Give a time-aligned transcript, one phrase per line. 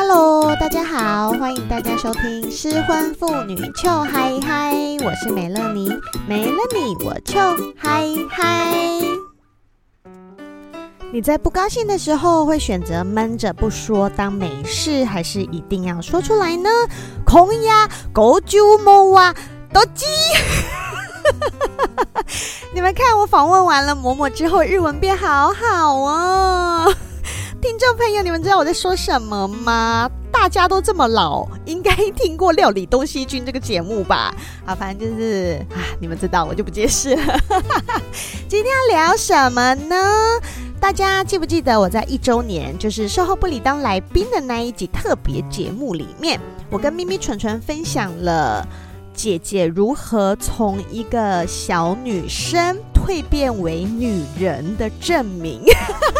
[0.00, 4.72] Hello，大家好，欢迎大家收听失婚妇女糗嗨嗨，
[5.04, 5.90] 我是美乐妮，
[6.24, 7.40] 没了你我糗
[7.76, 8.72] 嗨嗨。
[11.12, 16.70] 你在不高兴的时候会选择闷着不说当没事，还是一定要说出来呢？
[17.26, 19.34] 空呀，狗揪猫啊，
[19.72, 20.06] 都鸡。
[22.72, 26.94] 你们看我访问完了嬷嬷之后，日文变好好哦。
[27.60, 30.08] 听众朋友，你们知道我在说什么吗？
[30.30, 34.32] 大家都这么老，应该听过《料理东西君》这个节目吧？
[34.64, 37.40] 好，反正就是啊，你们知道，我就不解释了。
[38.48, 39.96] 今天要聊什么呢？
[40.80, 46.40] 大家记不记得我在一周年，就是售后不理当来宾的那一集特别节目里面，
[46.70, 48.64] 我跟咪咪纯纯分享了。
[49.12, 55.64] 姐姐如何从一个小女生蜕变为女人的证明？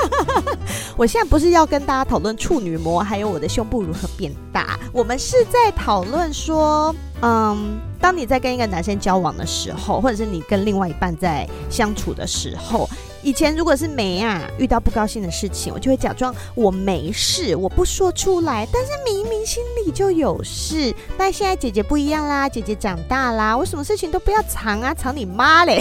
[0.97, 4.79] 我现在不是要跟大家讨论处女膜，还有我的胸部如何变大。
[4.93, 12.89] 我们是在讨论说，嗯，当你在跟一个男生交往的时候，或者是你跟另外一半在相处的时候。
[13.21, 20.95] 以前如果是没啊，遇到不高兴的事情，我就会假装我没事，我不说出来，但是明明心里就有事。
[21.17, 25.81] 但现在姐姐不一样啦，姐姐长大啦，我什么事情都不要藏啊，藏你妈嘞！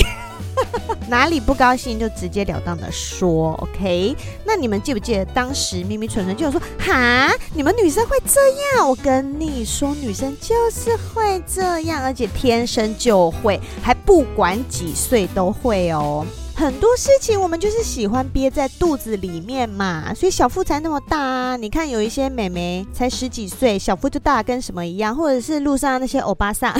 [1.10, 4.16] 哪里不高兴就直截了当的说，OK？
[4.46, 8.40] 那你们记不记得当时咪咪纯纯就有说，哈，你们女生会这
[8.76, 8.90] 样？
[8.90, 16.26] 我跟你说，女生就是会这样，而且天生就会，还不管几岁都会哦。
[16.56, 21.56] 很多事情我们就是喜欢憋在肚子里面嘛，所以小腹才那么大啊！
[21.56, 25.16] 你看有一些美眉才十几岁，小腹就大，跟什么一样？
[25.16, 26.76] 或者是路上那些欧巴桑，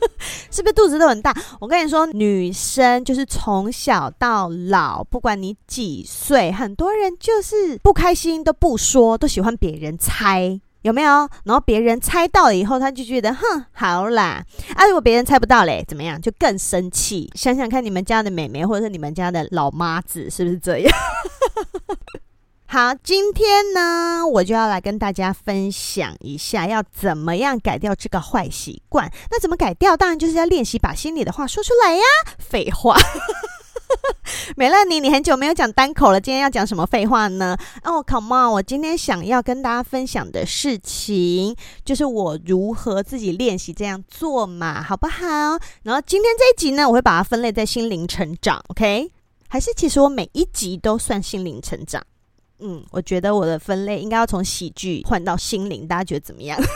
[0.50, 1.34] 是不是肚子都很大？
[1.60, 10.60] 我跟你说，女生就是从小到老，不管你几岁，很多人就是不开心都不说，都喜欢别人猜。
[10.82, 11.28] 有没有？
[11.44, 14.42] 然后别人猜到了以后，他就觉得哼，好啦。
[14.74, 16.18] 啊，如果别人猜不到嘞，怎么样？
[16.20, 17.28] 就更生气。
[17.34, 20.92] 想想看，你们家的妹妹，或者是你们家的老妈子，是不是这样？
[22.70, 29.10] 好，今天呢，我就要来跟大家分享一下，要怎么样改掉这个坏习惯。
[29.30, 29.96] 那怎么改掉？
[29.96, 32.02] 当然就是要练习把心里的话说出来呀。
[32.38, 32.94] 废话。
[34.54, 37.56] 美乐妮，你很久没有讲单口了，今天要讲什么废话呢？
[37.84, 38.52] 哦、，Come on！
[38.52, 45.26] 我今天想要跟大家分享的事情，就是我如何自己练习这样做嘛，好不好？
[45.84, 49.10] 然后今天这一集呢，我会把它分类在心灵成长，OK？
[49.48, 52.04] 还是其实我每一集都算心灵成长？
[52.60, 56.58] 嗯，我觉得我的分类应该要从喜剧换到心灵，大家觉得怎么样？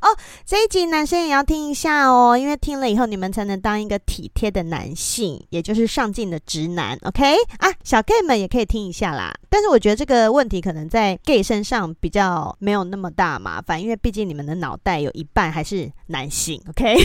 [0.00, 6.98] 哦，这一集男生也要听一下哦，因为听了以后你们才能当一个体贴的男性，也就是上进的直男。
[7.02, 9.34] OK 啊，小 gay 们也可以听一下啦。
[9.48, 16.60] 但是我觉得这个问题可能在 gay 身上比较没有那么大麻烦，因为毕竟你们的脑袋有一半还是男性。
[16.68, 16.96] OK。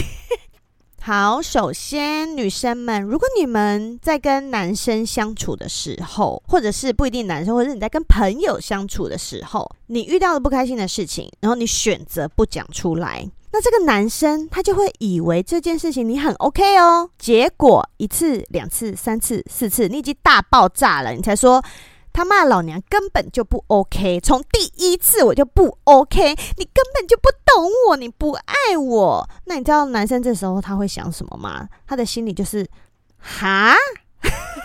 [1.02, 21.64] 好，首先女生们，如果你们在跟男生相处的时候，或者是不一定男生，或者是你在跟朋友相处的时候，你遇到了不开心的事情，然后你选择不讲出来，那这个男生他就会以为这件事情你很 OK 哦，结果一次、两次、三次、四次，你已经大爆炸了，你才说。
[22.12, 29.28] 他骂老娘根本就不 OK，从第一次我就不 OK，你根本就不懂我，你不爱我。
[29.44, 31.68] 那你知道男生这时候他会想什么吗？
[31.86, 32.66] 他的心里就是
[33.18, 33.74] 哈，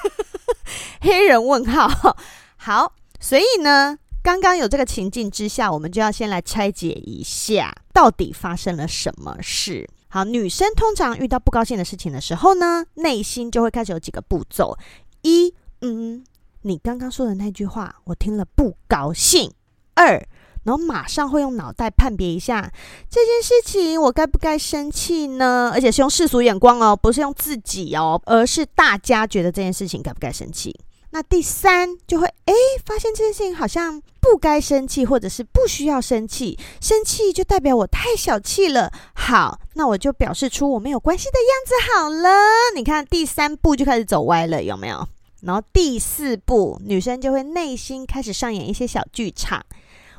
[1.02, 2.18] 黑人问号。
[2.58, 9.88] 好，所以呢，刚刚有这个情境之下，我们就要先来拆解一下，到底发生了什么事。
[10.08, 14.78] 好，女生通常遇到不高兴的事情的时候呢，内心就会开始有几个步骤：
[15.22, 16.24] 一，嗯。
[16.68, 19.52] 你刚刚说的那句话，我听了不高兴。
[19.94, 20.20] 二，
[20.64, 22.72] 然后马上会用脑袋判别一下
[23.08, 25.70] 这件事情，我该不该生气呢？
[25.72, 30.76] 而且是用世俗眼光哦，不是用自己哦，而是大家觉得这件事情该不该生气。
[31.12, 38.92] 那第三就会诶，发现这件事情好像不该生气，或者是不需要生气，生气就代表我太小气了。
[39.14, 42.30] 好，那我就表示出我没有关系的样子好了。
[42.76, 45.08] 你看第三步就开始走歪了，有没有？
[45.42, 49.64] 然后第四步，女生就会内心开始上演一些小剧场。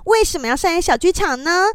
[0.05, 1.67] 为什么要上演小剧场呢？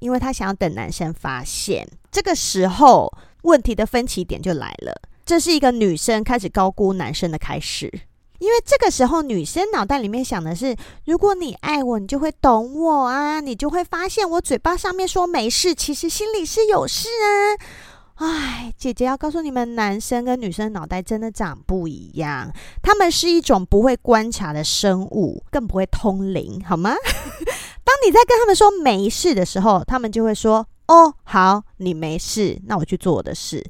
[0.00, 1.88] 因为她想要等男生发现。
[2.10, 3.12] 这个时候，
[3.42, 5.00] 问题的分歧点就来了。
[5.24, 7.92] 这是一个女生开始高估男生的开始。
[8.38, 17.58] 因为这个时候，女生脑袋里面想的是：如果你爱我，你就会懂我啊，你就会发现我嘴巴上面说没事，其实心里是有事啊。
[18.18, 22.52] 哎，姐姐要告诉你们，男生跟女生脑袋真的长不一样。
[22.82, 26.90] 他们是一种不会观察的生物，更不会通灵，好吗？
[27.84, 33.64] 当你在跟他们说没事的时候，他们就会说：“哦，好，你没事，那我去做我的事。”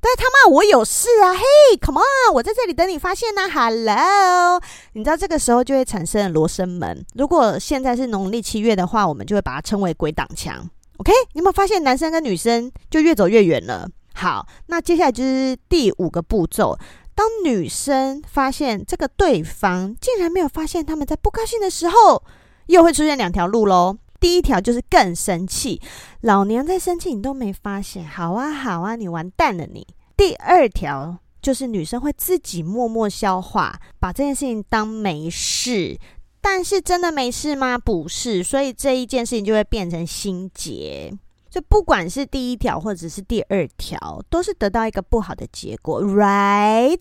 [0.00, 1.32] 但他骂我有事啊！
[1.34, 3.48] 嘿，Come on，我在这里等你发现呢、啊。
[3.48, 4.60] Hello，
[4.94, 7.04] 你知道这个时候就会产生罗生门。
[7.14, 10.68] 如果现在是农历七月的话，我们就会把它称为鬼挡墙。
[10.98, 13.88] OK，你有没有发现男生跟女生就越走越远了？
[14.14, 16.78] 好，那接下来就是第五个步骤。
[17.16, 22.22] 当女生发现这个对方竟然没有发现他们在不高兴的时候，
[22.66, 23.96] 又会出现两条路喽。
[24.20, 25.80] 第一条就是更生气，
[26.22, 29.86] 老娘在生气你都没发现，好啊好啊，你完蛋了你。
[30.16, 35.98] 第二条就是女生会自己默默消化，把这件事情当没事，
[36.46, 37.78] 但是真的没事吗？
[37.78, 41.10] 不是，所以这一件事情就会变成心结。
[41.48, 47.00] 就不管是第一条或者是第二条，都是得到一个不好的结果，right？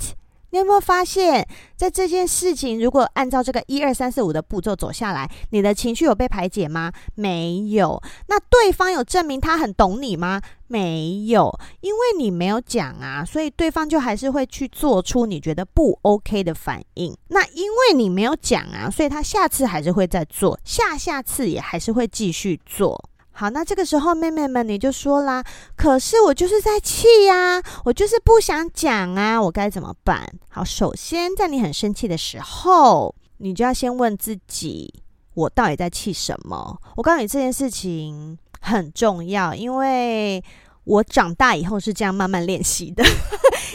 [0.54, 1.44] 你有没有发现，
[1.76, 6.92] 在这件事情如果按照这个一二三四五的步骤走下来，你的情绪有被排解吗？
[7.16, 8.00] 没有。
[8.28, 10.40] 那对方有证明他很懂你吗？
[10.68, 17.18] 没有，因为你没有讲啊，所以对方就还是会去做出你觉得不 OK 的反应。
[17.30, 23.10] 那因为你没有讲啊，所以他下次还是会再做，下下次也还是会继续做。
[23.34, 25.44] 好，那这个时候妹妹们你就说啦，
[25.76, 30.26] 可是我就是在气呀，我就是不想讲啊，我该怎么办？
[30.48, 34.94] 好，首先在你很生气的时候，你就要先问自己，
[35.34, 36.80] 我到底在气什么？
[36.96, 40.44] 我告诉你这件事情很重要，因为。
[40.86, 43.02] 我长大以后是这样慢慢练习的，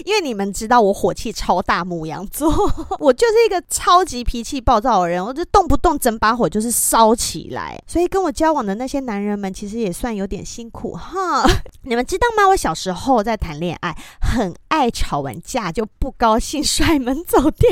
[0.05, 2.51] 因为你们知道我火气超大，牡羊座，
[2.99, 11.45] 我就是一个超级脾气暴躁的人，我就动不动整把火就是烧起来，所以跟我交往的那些男人们其实也算有点辛苦 哈。
[11.83, 12.49] 你们知道吗？
[12.49, 17.71] 我小时候在谈恋爱，很爱吵完架就不高兴摔门走掉，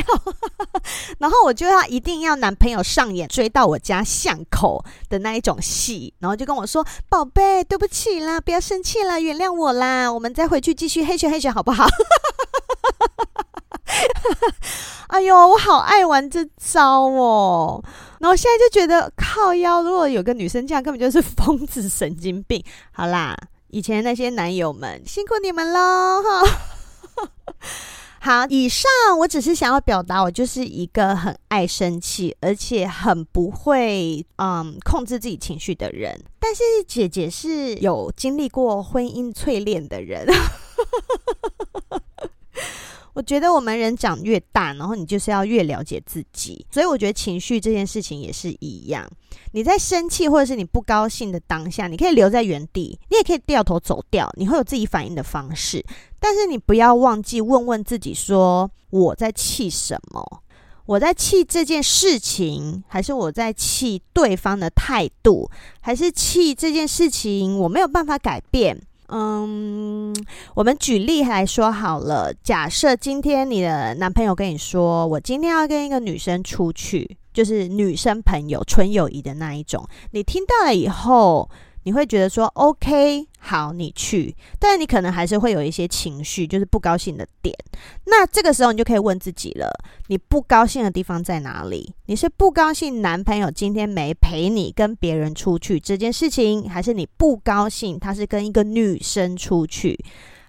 [1.18, 11.86] 然后我就要一定要男朋友上演追到我家巷口的那一种戏，然后就跟我说：“宝贝，对不起啦，不要生气啦。”原谅我啦，我们再回去继续黑学黑学好不好？
[15.08, 17.82] 哎呦，我好爱玩这招哦！
[18.18, 22.62] 然后现在就觉得靠腰，如果有个女生这样，根本就是疯子神经病。
[22.92, 23.36] 好啦，
[23.68, 26.42] 以前那些男友们辛苦你们喽哈。
[28.26, 28.90] 好，以上
[29.20, 36.20] 我只是想要表达，我就是一个很爱生气，而且很不会嗯控制自己情绪的人。
[36.40, 40.26] 但是姐姐是有经历过婚姻淬炼的人。
[43.16, 49.10] 我觉得我们人长越大，然后你就是要越了解自己，所以我觉得情绪这件事情也是一样。
[49.52, 55.82] 你在生气或者是你不高兴的当下，你可以留在原地，你也可以掉头走掉，你会有自己反应的方式。
[56.20, 60.42] 但是你不要忘记问问自己说：我在气什么？
[60.84, 68.78] 我在气这件事情，还是我在气对方的态度，还是气这件事情我没有办法改变？
[69.08, 70.14] 嗯，
[70.54, 72.32] 我们举例来说好了。
[72.42, 81.50] 假设今天你的男朋友跟你说：“我今天要跟一个女生出去，就是女生朋友，纯友谊的那一种。”你听到了以后。
[81.86, 87.56] 你会觉得说 OK，好，你去，但是你可能还是会有一些情绪，就是不高兴的点。
[88.06, 89.70] 那这个时候你就可以问自己了：
[90.08, 91.94] 你不高兴的地方在哪里？
[92.06, 99.96] 你是不高兴男朋友今天没陪你跟别人出去这件事情，还是你不高兴他是跟一个女生出去，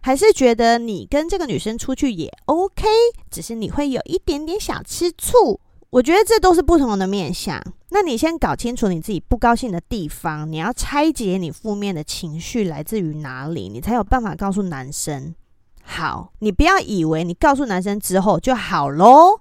[0.02, 2.88] 还是觉得你跟这个女生出去也 OK，
[3.30, 5.60] 只是你会有一点点小吃醋？
[5.90, 7.62] 我觉得这都是不同的面相。
[7.90, 15.34] 那你先搞清楚你自己不高兴的地方，你要拆解你负面的情绪来自于哪里，你才有办法告诉男生。
[15.82, 19.40] 好，你不要以为你告诉男生之后就好喽。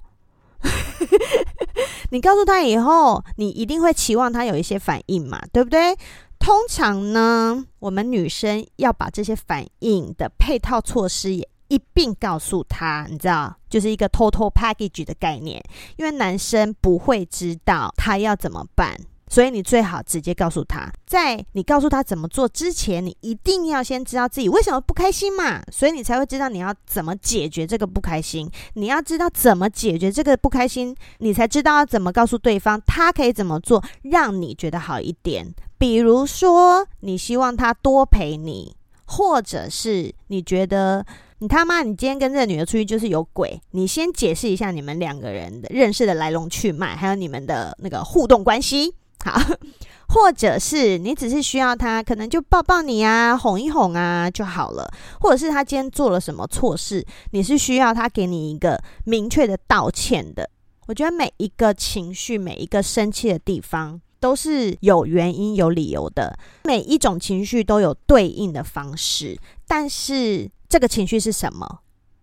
[2.11, 5.97] 你告诉他以后，你一定会期望他有一些反应嘛，对不对？
[6.38, 11.49] 通常呢，我们女生要把这些反应的配套措施也。
[11.68, 15.62] 一并告诉他，你知道，就是一个 total package 的概念，
[15.96, 18.96] 因为男生不会知道他要怎么办，
[19.28, 20.90] 所以你最好直接告诉他。
[21.04, 28.50] 在你告诉他怎么做之前，你一定要先知道自己为什么不开心嘛，所以你才会知道你要怎么解决这个不开心。
[28.75, 35.54] 你要知道怎么解决这个不开心，你才知道要怎么告诉对方，他可以怎么做，让你觉得好一点。
[35.78, 38.75] 比如说，你希望他多陪你，
[39.07, 41.05] 或者是你觉得。
[41.39, 41.83] 你他妈！
[41.83, 43.61] 你今天跟这个女的出去就是有鬼！
[43.73, 48.95] 你先解释一下你们两个人的认识的来龙去脉，还有你们的那个互动关系。
[49.23, 49.39] 好，
[50.09, 54.91] 或者是你只是需要他，可能就抱抱你啊，哄一哄啊就好了。
[55.21, 60.49] 或者是他今天做了什么错事，你是需要他给你一个明确的道歉的。
[60.87, 64.01] 我觉得每一个情绪，每一个生气的地方。
[64.26, 66.37] 都是有原因、有理由的。
[66.64, 71.78] 每一种情绪都有对应的方式，但是这个情绪是什么？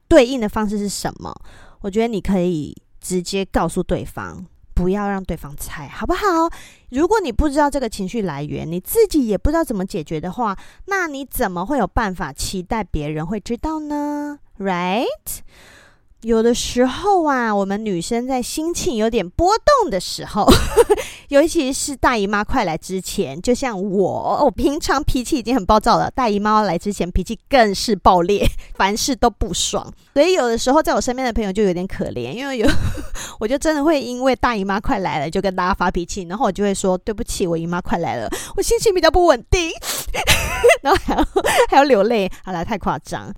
[0.09, 1.33] 对应的方式是什么？
[1.79, 4.45] 我觉得你可以直接告诉对方。
[4.75, 6.49] 不要让对方猜，好不好？
[6.89, 10.57] 如果你不知道这个情绪来源，你自己也不知道怎么解决的话，
[10.87, 15.05] 那你怎么会有办法期待别人会知道呢？Right？
[16.23, 19.51] 有的时候啊，我们女生在心情有点波
[19.81, 20.47] 动的时候，
[21.27, 29.85] 尤其是大姨妈快来之前，就像我，我平常脾气已经很暴躁了，大姨妈来之前脾气更是爆裂， 凡事都不爽。
[30.13, 32.67] 所以有的时候在我身边的朋友就有点可怜，因为有
[33.37, 39.69] 我就真的会因为大姨妈快来了，就跟大家发脾气，然后我就会说对不起，我姨妈快来了，我心情比较不稳定，
[40.81, 41.27] 然后还要
[41.69, 43.33] 还要流泪，好了，太夸张。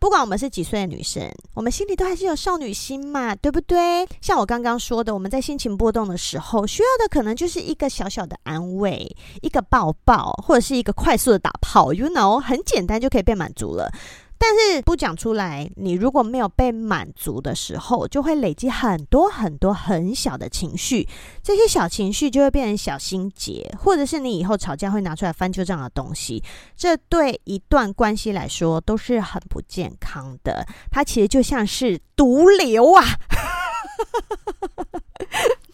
[0.00, 4.08] 不管我们是几岁的女生，我们心里都还是有少女心嘛，对不对？
[4.22, 13.92] 像我刚刚说的，我们在心情波动的时候，需要的可能就是一个小小的安慰，一个抱抱，或者是一个快速的打炮，you know，很简单就可以被满足了。
[14.42, 21.06] 但是不讲出来，你如果没有被满足的时候，就会累积很多很多很小的情绪，
[21.42, 26.42] 这些小情绪就会变成小心结，或者是你以后吵架会拿出来翻旧账的东西。
[26.74, 33.04] 这对一段关系来说都是很不健康的，它其实就像是毒瘤啊。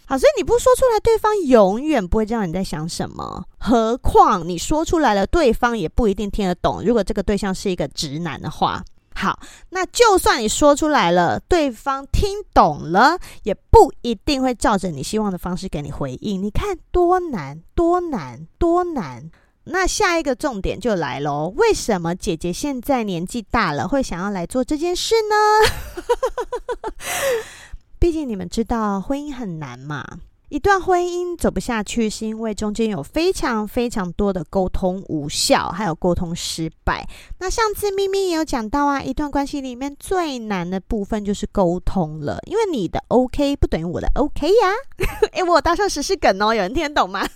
[0.09, 3.45] 好，所以你不说出来，对方永远不会知道你在想什么。
[3.59, 6.81] 何况你说出来了，对方也不一定听得懂。
[6.83, 8.85] 如果这个对象是一个直男的话，
[9.17, 16.41] 好，那就算你说出来了，对方听懂了，也不一定会照着你希望的方式给你回应。
[16.41, 19.29] 你看多难，多难，多难。
[19.65, 25.35] 那下一个重点就来喽，为什么姐姐现在年纪大了，会想要来做这件事呢？
[27.99, 30.05] 毕竟你们知道婚姻很难嘛，
[30.49, 37.09] 一段婚姻走不下去，是因为中间有非常非常多的沟通无效，还有沟通失败。
[37.41, 44.73] 那上次咪咪也有讲到啊，一段关系里面最难的部分就是沟通了，因为你的 OK 不等于我的 OK 呀。
[45.33, 47.27] 诶，我搭上时事梗哦，有人听得懂吗？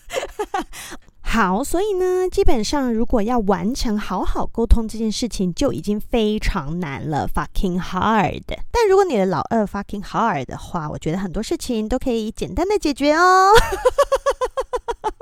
[1.33, 8.43] 好，所以呢，基本上如果要完成好好沟通这件事情，就已经非常难了，fucking hard。
[8.73, 13.53] 但如果你的老二 fucking hard 的话，我觉得很多事情都可以简单的解决哦。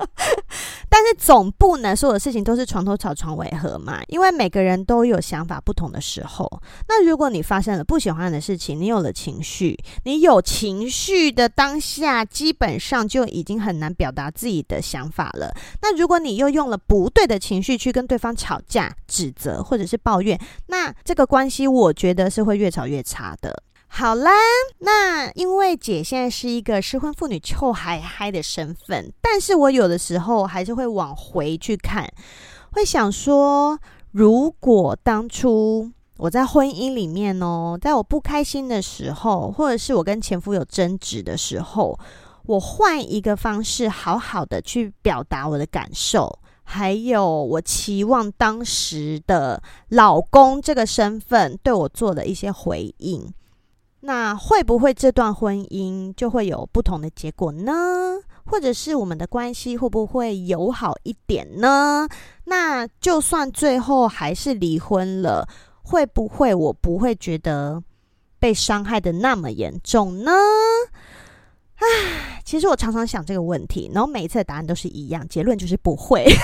[0.90, 6.48] 但是总不能所有的事情都是床头吵床尾和嘛，因为每个人都有想法不同的时候。
[6.88, 15.54] 那如果你发生了不喜欢的事情，你有了情绪，你有情绪的当下，基本上就已经很难表达自己的想法了。
[15.82, 23.62] 那如果你又用了不对的情绪去跟对方吵架、指责或者是抱怨，那这个关系我觉得是会越吵越差的。
[23.90, 24.30] 好啦，
[24.78, 32.08] 那因为姐现在是一个失婚妇女臭嗨嗨的身份，但是我有的时候还是会往回去看，
[32.72, 33.78] 会想说，
[34.12, 41.98] 如果当初我在婚姻里面哦，在我不开心的时候，或者是我跟前夫有争执的时候，
[42.44, 53.32] 我换一个方式，好好的去表达我的感受，还有我期望当时的老公这个身份对我做的一些回应。
[54.08, 57.74] 那会不会这段婚姻就会有不同的结果呢？
[58.46, 62.08] 或者是我们的关系会不会友好一点呢？
[62.44, 65.46] 那就算最后还是离婚了，
[65.82, 67.82] 会不会我不会觉得
[68.38, 70.32] 被伤害的那么严重呢？
[71.74, 76.24] 唉，其实我常常想这个问题，然后每一次的答案都是一样，结论就是不会。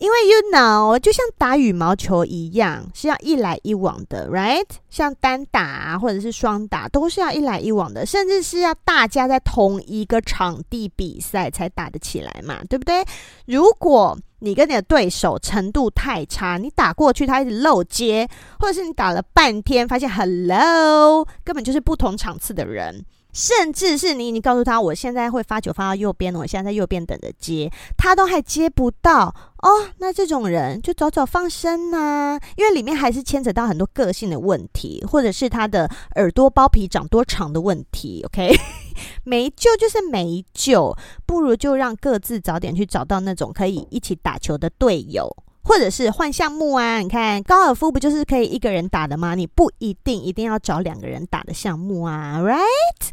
[0.00, 4.64] 因为 you know，就像打羽毛球一样，是要一来一往的，right？
[4.88, 13.04] 像单打啊，或者是双打，都是要一来一往的，甚至是要大家在同一个场地比赛才打得起来嘛，对不对？
[13.44, 18.26] 如果你跟你的对手程度太差，你打过去他一直漏接，
[18.58, 23.04] 或者是你打了半天发现 hello，根本就是不同场次的人。
[23.32, 29.68] 甚至是你已经告诉他，我现在会发球发到右边了，我现在在右边等着接，他都还接不到哦。
[29.98, 38.22] 那这种人就早早放生呐、因为里面还是牵扯到很多个性的问题，或者是他的耳朵包皮长多长的问题。
[38.26, 38.50] OK，
[39.24, 40.96] 没救就是没救，
[41.26, 45.34] 不如就让各自早点去找到那种可以一起打球的队友。
[45.62, 49.34] 或者是换项目啊，你看高尔夫不就是可以一个人打的吗？
[49.34, 53.10] 你不一定一定要找两个人打的项目啊，right？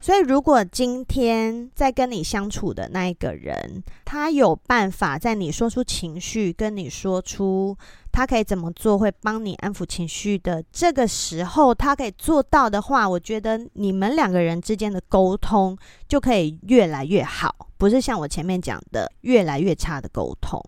[0.00, 7.74] 所以如果今天在跟你相处的那一个人，他有办法在你说出情绪，跟你说出
[8.12, 10.62] 他可以怎么做会帮你安抚情绪的？
[10.70, 15.74] 这个时候他可以做到的话，我觉得你们两个人之间的沟通
[16.06, 20.62] 就可以越来越好，不是像我前面讲的越来越差的沟通。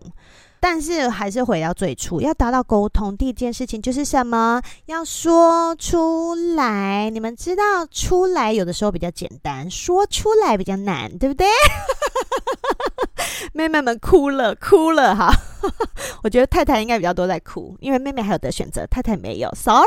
[0.69, 4.61] 但是还是回到最初，要达到沟通，第一件事情就是什么？
[4.87, 7.09] 要说出来。
[7.09, 11.47] 你们知道，出来有的时候比较简单，说出来比较难，对不对？
[13.53, 15.33] 妹妹们哭了，哭了哈。
[16.23, 19.85] 我觉得太太应该比较多在哭，因为妹妹还有的选择，太太没有，sorry。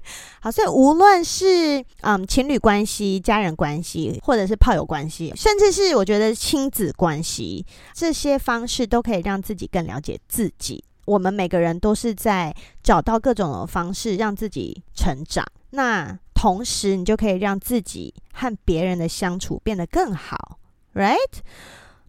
[0.40, 10.84] 好，所以无论是嗯情侣关系、家人关系，或者是炮友关系，甚至是我觉得亲子关系，这些方式都可以让自己更了解自己。
[11.06, 20.58] 我们每个人都是在找到各种的方式让自己成长，那同时你就可以让自己和别人的相处变得更好
[20.94, 21.16] ，right？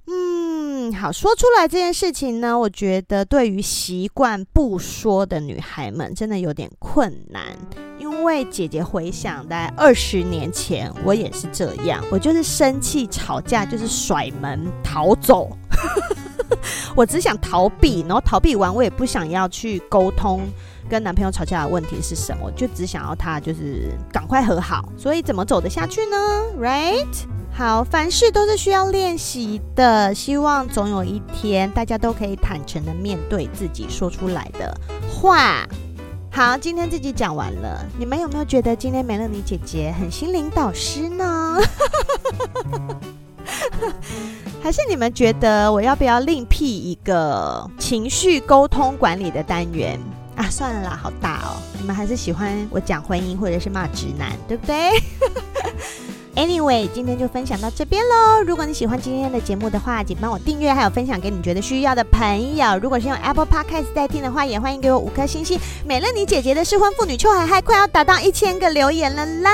[0.07, 7.43] 嗯，好，说出来这件事情呢，我觉得对于习惯不说的女孩们真的有点困难。
[7.99, 15.49] 因为姐姐回想，在二十年前，我也是这样，我就是生气吵架，就是甩门逃走，
[16.95, 20.41] 我只想逃避，然后逃避完，我也不想要去沟通
[20.89, 24.89] 跟男朋友吵架的问题是什么，就只想要他就是赶快和好。
[24.97, 26.17] 所以怎么走得下去呢
[26.59, 27.07] ？Right？
[27.53, 30.13] 好，凡事都是需要练习的。
[30.15, 34.75] 希望总有一天，大家都可以坦诚的面对自己说出来的
[35.07, 35.67] 话。
[36.31, 41.59] 好，今天这集讲完了，你们有没有觉得今天美乐妮姐姐很心灵导师呢？
[44.63, 49.99] 还是你们觉得我要不要另辟一个情绪沟通管理的单元
[50.35, 50.47] 啊？
[50.49, 51.57] 算了啦，好大哦。
[51.79, 54.91] 你们还是喜欢我讲婚姻或者是骂直男，对不对？
[56.35, 58.41] Anyway，今天就分享到这边喽。
[58.45, 62.77] 如果你喜欢今天的节目的话，请帮我订阅，还有分享给你觉得需要的朋友。
[62.81, 65.59] 如果是用 Apple Podcast 在听的话，也欢迎给我五颗星星。
[65.85, 69.51] 美乐妮姐姐的失婚妇女秋海嗨快要达到一千个留言了啦！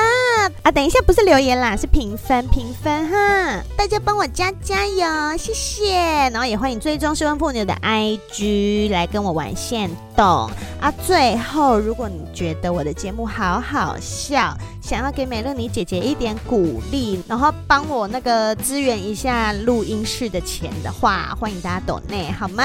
[0.62, 3.60] 啊，等一下不是留言啦，是评分评分哈！
[3.75, 5.96] 大家帮我加加油，谢谢。
[6.29, 10.25] 然后也欢迎追踪失婚妇女的 IG 来跟我玩线动
[10.80, 10.93] 啊。
[11.06, 22.63] 最后，如果你觉得我的节目好好笑，想要给美乐妮姐姐一点鼓鼓励，然后帮我那个支援一下录音室的钱的话，欢迎大家抖内好吗？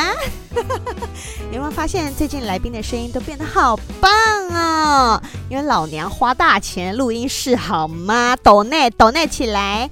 [1.53, 4.11] 有没有发现最近来宾的声音都变得好棒
[4.51, 5.23] 哦？
[5.49, 8.37] 因为老娘花大钱录音室好吗？
[8.43, 9.89] 抖内抖内起来！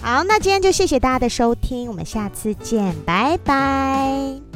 [0.00, 4.49] 好，那今天就谢谢大家的收听，我们下次见，拜拜。